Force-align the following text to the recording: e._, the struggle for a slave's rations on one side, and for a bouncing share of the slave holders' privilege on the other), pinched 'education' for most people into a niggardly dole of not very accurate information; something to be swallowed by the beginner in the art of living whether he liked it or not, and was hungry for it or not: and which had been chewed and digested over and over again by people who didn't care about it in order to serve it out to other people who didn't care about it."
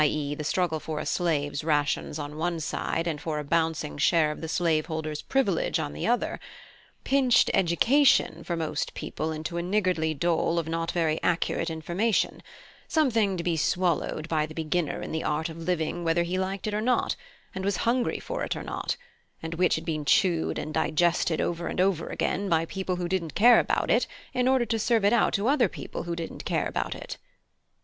e._, 0.03 0.35
the 0.35 0.43
struggle 0.43 0.79
for 0.79 0.97
a 0.97 1.05
slave's 1.05 1.63
rations 1.63 2.17
on 2.17 2.35
one 2.35 2.59
side, 2.59 3.05
and 3.05 3.21
for 3.21 3.37
a 3.37 3.43
bouncing 3.43 3.99
share 3.99 4.31
of 4.31 4.41
the 4.41 4.47
slave 4.47 4.87
holders' 4.87 5.21
privilege 5.21 5.77
on 5.77 5.93
the 5.93 6.07
other), 6.07 6.39
pinched 7.03 7.51
'education' 7.53 8.43
for 8.43 8.55
most 8.57 8.95
people 8.95 9.31
into 9.31 9.57
a 9.57 9.61
niggardly 9.61 10.15
dole 10.15 10.57
of 10.57 10.67
not 10.67 10.89
very 10.91 11.21
accurate 11.21 11.69
information; 11.69 12.41
something 12.87 13.37
to 13.37 13.43
be 13.43 13.55
swallowed 13.55 14.27
by 14.27 14.47
the 14.47 14.55
beginner 14.55 15.03
in 15.03 15.11
the 15.11 15.23
art 15.23 15.49
of 15.49 15.57
living 15.57 16.03
whether 16.03 16.23
he 16.23 16.39
liked 16.39 16.65
it 16.65 16.73
or 16.73 16.81
not, 16.81 17.15
and 17.53 17.63
was 17.63 17.77
hungry 17.85 18.19
for 18.19 18.43
it 18.43 18.55
or 18.55 18.63
not: 18.63 18.97
and 19.43 19.53
which 19.53 19.75
had 19.75 19.85
been 19.85 20.03
chewed 20.03 20.57
and 20.57 20.73
digested 20.73 21.39
over 21.39 21.67
and 21.67 21.79
over 21.79 22.07
again 22.09 22.49
by 22.49 22.65
people 22.65 22.95
who 22.95 23.07
didn't 23.07 23.35
care 23.35 23.59
about 23.59 23.91
it 23.91 24.07
in 24.33 24.47
order 24.47 24.65
to 24.65 24.79
serve 24.79 25.05
it 25.05 25.13
out 25.13 25.31
to 25.31 25.45
other 25.47 25.69
people 25.69 26.05
who 26.05 26.15
didn't 26.15 26.43
care 26.43 26.65
about 26.65 26.95
it." 26.95 27.19